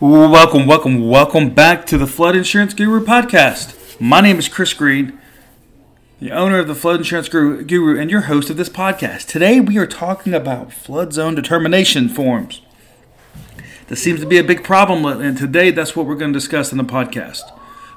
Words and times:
Welcome, 0.00 0.66
welcome, 0.66 1.06
welcome 1.06 1.50
back 1.50 1.84
to 1.88 1.98
the 1.98 2.06
Flood 2.06 2.34
Insurance 2.34 2.72
Guru 2.72 3.04
podcast. 3.04 4.00
My 4.00 4.22
name 4.22 4.38
is 4.38 4.48
Chris 4.48 4.72
Green, 4.72 5.18
the 6.20 6.30
owner 6.30 6.58
of 6.58 6.68
the 6.68 6.74
Flood 6.74 7.00
Insurance 7.00 7.28
Guru, 7.28 8.00
and 8.00 8.10
your 8.10 8.22
host 8.22 8.48
of 8.48 8.56
this 8.56 8.70
podcast. 8.70 9.26
Today 9.26 9.60
we 9.60 9.76
are 9.76 9.86
talking 9.86 10.32
about 10.32 10.72
flood 10.72 11.12
zone 11.12 11.34
determination 11.34 12.08
forms. 12.08 12.62
This 13.88 14.02
seems 14.02 14.20
to 14.20 14.26
be 14.26 14.38
a 14.38 14.42
big 14.42 14.64
problem, 14.64 15.04
and 15.04 15.36
today 15.36 15.70
that's 15.70 15.94
what 15.94 16.06
we're 16.06 16.14
going 16.14 16.32
to 16.32 16.38
discuss 16.38 16.72
in 16.72 16.78
the 16.78 16.84
podcast. 16.84 17.42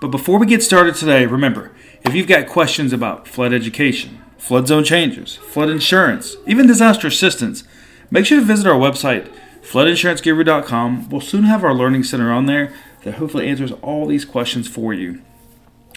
But 0.00 0.12
before 0.12 0.38
we 0.38 0.46
get 0.46 0.62
started 0.62 0.94
today, 0.94 1.26
remember 1.26 1.72
if 2.02 2.14
you've 2.14 2.28
got 2.28 2.46
questions 2.46 2.92
about 2.92 3.26
flood 3.26 3.52
education, 3.52 4.22
flood 4.38 4.68
zone 4.68 4.84
changes, 4.84 5.34
flood 5.34 5.68
insurance, 5.68 6.36
even 6.46 6.68
disaster 6.68 7.08
assistance, 7.08 7.64
make 8.08 8.24
sure 8.24 8.38
to 8.38 8.46
visit 8.46 8.68
our 8.68 8.78
website 8.78 9.32
floodinsuranceguru.com. 9.68 11.10
We'll 11.10 11.20
soon 11.20 11.44
have 11.44 11.62
our 11.62 11.74
learning 11.74 12.04
center 12.04 12.32
on 12.32 12.46
there 12.46 12.72
that 13.02 13.14
hopefully 13.14 13.46
answers 13.46 13.72
all 13.82 14.06
these 14.06 14.24
questions 14.24 14.66
for 14.66 14.94
you. 14.94 15.20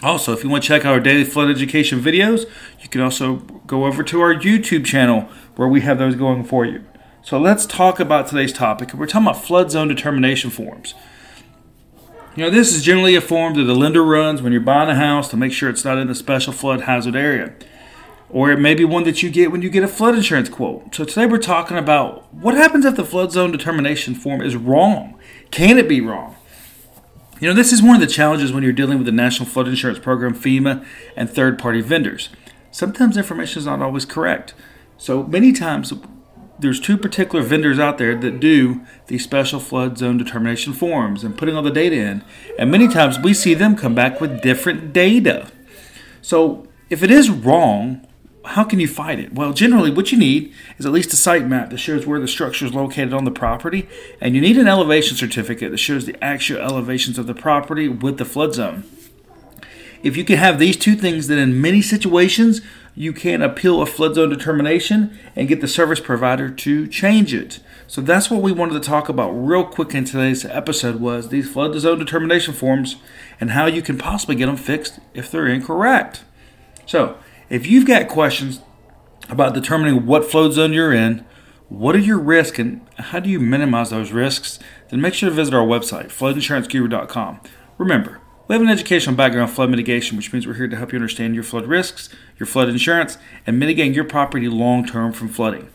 Also, 0.04 0.34
if 0.34 0.44
you 0.44 0.50
want 0.50 0.64
to 0.64 0.68
check 0.68 0.84
out 0.84 0.94
our 0.94 1.00
daily 1.00 1.24
flood 1.24 1.50
education 1.50 2.02
videos, 2.02 2.50
you 2.82 2.90
can 2.90 3.02
also 3.02 3.36
go 3.68 3.86
over 3.86 4.04
to 4.04 4.20
our 4.20 4.34
YouTube 4.34 4.86
channel 4.86 5.30
where 5.56 5.68
we 5.68 5.82
have 5.82 6.00
those 6.00 6.16
going 6.16 6.44
for 6.44 6.66
you. 6.66 6.84
So 7.22 7.40
let's 7.40 7.66
talk 7.66 8.00
about 8.00 8.28
today's 8.28 8.52
topic. 8.52 8.94
We're 8.94 9.06
talking 9.06 9.28
about 9.28 9.44
flood 9.44 9.72
zone 9.72 9.88
determination 9.88 10.50
forms. 10.50 10.94
You 12.36 12.44
know, 12.44 12.50
this 12.50 12.76
is 12.76 12.84
generally 12.84 13.16
a 13.16 13.22
form 13.22 13.54
that 13.56 13.64
the 13.64 13.76
lender 13.76 14.04
runs 14.04 14.42
when 14.42 14.52
you're 14.52 14.62
buying 14.62 14.90
a 14.90 14.96
house 14.96 15.30
to 15.30 15.38
make 15.38 15.54
sure 15.54 15.70
it's 15.70 15.86
not 15.86 15.98
in 15.98 16.10
a 16.10 16.16
special 16.16 16.52
flood 16.52 16.82
hazard 16.82 17.16
area 17.16 17.54
or 18.32 18.52
it 18.52 18.60
may 18.60 18.74
be 18.74 18.86
one 18.86 19.04
that 19.04 19.22
you 19.22 19.30
get 19.30 19.52
when 19.52 19.62
you 19.62 19.70
get 19.70 19.84
a 19.84 19.88
flood 19.88 20.16
insurance 20.16 20.50
quote. 20.50 20.96
So 20.96 21.04
today 21.04 21.26
we're 21.26 21.38
talking 21.38 21.78
about 21.78 22.34
what 22.34 22.56
happens 22.56 22.86
if 22.86 22.96
the 22.96 23.06
flood 23.06 23.32
zone 23.32 23.52
determination 23.52 24.16
form 24.16 24.42
is 24.42 24.56
wrong. 24.56 25.20
Can 25.52 25.78
it 25.78 25.90
be 25.90 26.02
wrong? 26.02 26.36
You 27.40 27.48
know, 27.48 27.54
this 27.54 27.74
is 27.74 27.82
one 27.82 27.96
of 27.96 28.02
the 28.02 28.08
challenges 28.08 28.54
when 28.54 28.64
you're 28.64 28.72
dealing 28.72 28.98
with 28.98 29.06
the 29.08 29.12
National 29.12 29.50
Flood 29.50 29.68
Insurance 29.68 30.00
Program, 30.00 30.36
FEMA, 30.36 30.86
and 31.16 31.30
third 31.30 31.58
party 31.58 31.82
vendors. 31.82 32.30
Sometimes 32.70 33.18
information 33.18 33.60
is 33.60 33.66
not 33.66 33.82
always 33.82 34.06
correct. 34.06 34.54
So 34.98 35.24
many 35.24 35.52
times 35.52 35.92
there's 36.60 36.80
two 36.80 36.98
particular 36.98 37.44
vendors 37.44 37.80
out 37.80 37.98
there 37.98 38.16
that 38.16 38.40
do 38.40 38.82
these 39.08 39.24
special 39.24 39.60
flood 39.60 39.98
zone 39.98 40.18
determination 40.18 40.74
forms 40.74 41.24
and 41.24 41.36
putting 41.36 41.56
all 41.56 41.64
the 41.64 41.72
data 41.72 41.96
in. 41.96 42.24
And 42.60 42.70
many 42.70 42.88
times 42.88 43.18
we 43.18 43.34
see 43.34 43.56
them 43.56 43.76
come 43.76 43.96
back 43.96 44.22
with 44.22 44.44
different 44.44 44.94
data. 44.94 45.48
So 46.22 46.68
if 46.92 47.02
it 47.02 47.10
is 47.10 47.32
wrong, 47.32 48.06
how 48.46 48.64
can 48.64 48.80
you 48.80 48.88
fight 48.88 49.20
it? 49.20 49.34
Well, 49.34 49.54
generally, 49.54 49.92
what 49.92 50.12
you 50.12 50.18
need 50.18 50.54
is 50.78 50.86
at 50.86 50.92
least 50.92 51.14
a 51.14 51.16
site 51.16 51.48
map 51.48 51.70
that 51.70 51.78
shows 51.78 52.06
where 52.06 52.20
the 52.20 52.28
structure 52.28 52.66
is 52.66 52.74
located 52.74 53.14
on 53.14 53.24
the 53.24 53.32
property, 53.32 53.88
and 54.20 54.36
you 54.36 54.42
need 54.42 54.58
an 54.58 54.68
elevation 54.68 55.16
certificate 55.16 55.72
that 55.72 55.78
shows 55.78 56.06
the 56.06 56.22
actual 56.24 56.60
elevations 56.60 57.18
of 57.18 57.28
the 57.28 57.36
property 57.36 57.88
with 57.88 58.18
the 58.18 58.26
flood 58.26 58.54
zone. 58.56 58.84
If 60.04 60.18
you 60.18 60.24
can 60.24 60.38
have 60.38 60.58
these 60.58 60.78
two 60.78 60.96
things, 60.96 61.28
then 61.28 61.38
in 61.38 61.62
many 61.62 61.82
situations 61.82 62.62
you 62.96 63.14
can 63.14 63.42
appeal 63.42 63.82
a 63.82 63.86
flood 63.86 64.16
zone 64.16 64.30
determination 64.30 65.18
and 65.36 65.48
get 65.48 65.62
the 65.62 65.68
service 65.68 66.00
provider 66.00 66.50
to 66.50 66.88
change 66.88 67.34
it. 67.34 67.60
So 67.88 68.02
that's 68.02 68.30
what 68.30 68.42
we 68.42 68.52
wanted 68.52 68.74
to 68.74 68.90
talk 68.90 69.10
about 69.10 69.32
real 69.32 69.64
quick 69.64 69.94
in 69.94 70.04
today's 70.04 70.44
episode 70.46 71.00
was 71.00 71.30
these 71.30 71.50
flood 71.50 71.78
zone 71.80 72.00
determination 72.00 72.54
forms 72.54 72.96
and 73.40 73.52
how 73.52 73.68
you 73.68 73.82
can 73.82 73.98
possibly 73.98 74.36
get 74.36 74.48
them 74.48 74.58
fixed 74.58 75.00
if 75.14 75.30
they're 75.30 75.48
incorrect. 75.48 76.24
So, 76.86 77.18
if 77.52 77.68
you've 77.68 77.86
got 77.86 78.08
questions 78.08 78.62
about 79.30 79.54
determining 79.54 80.06
what 80.06 80.24
flood 80.24 80.54
zone 80.54 80.72
you're 80.72 80.94
in, 80.94 81.26
what 81.68 81.96
are 81.96 82.00
your 82.00 82.18
risks, 82.18 82.58
and 82.60 82.82
how 82.98 83.20
do 83.20 83.30
you 83.30 83.42
minimize 83.42 83.90
those 83.90 84.14
risks, 84.14 84.58
then 84.90 85.02
make 85.02 85.14
sure 85.14 85.30
to 85.30 85.36
visit 85.36 85.54
our 85.54 85.66
website, 85.66 86.08
floodinsuranceguru.com. 86.08 87.42
Remember, 87.78 88.22
we 88.48 88.56
have 88.56 88.62
an 88.62 88.70
educational 88.70 89.18
background 89.18 89.50
in 89.50 89.56
flood 89.56 89.70
mitigation, 89.70 90.16
which 90.16 90.32
means 90.32 90.48
we're 90.48 90.54
here 90.54 90.70
to 90.70 90.78
help 90.78 90.94
you 90.94 90.98
understand 90.98 91.36
your 91.36 91.44
flood 91.44 91.66
risks, 91.66 92.08
your 92.40 92.48
flood 92.48 92.70
insurance, 92.70 93.18
and 93.46 93.60
mitigating 93.60 93.94
your 93.94 94.06
property 94.06 94.48
long 94.48 94.86
term 94.86 95.12
from 95.12 95.28
flooding. 95.28 95.70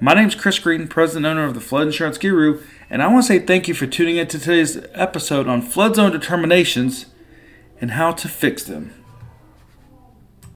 My 0.00 0.14
name 0.14 0.28
is 0.28 0.34
Chris 0.34 0.58
Green, 0.58 0.88
president 0.88 1.26
and 1.26 1.38
owner 1.38 1.46
of 1.46 1.52
the 1.52 1.60
Flood 1.60 1.88
Insurance 1.88 2.16
Guru, 2.16 2.62
and 2.88 3.02
I 3.02 3.08
want 3.08 3.26
to 3.26 3.28
say 3.28 3.38
thank 3.38 3.68
you 3.68 3.74
for 3.74 3.86
tuning 3.86 4.16
in 4.16 4.28
to 4.28 4.38
today's 4.38 4.78
episode 4.94 5.46
on 5.46 5.60
flood 5.60 5.96
zone 5.96 6.10
determinations 6.10 7.06
and 7.82 7.90
how 7.90 8.12
to 8.12 8.28
fix 8.28 8.64
them. 8.64 8.94